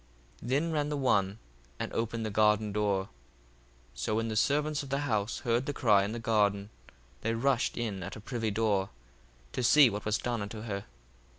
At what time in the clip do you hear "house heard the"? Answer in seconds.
5.01-5.73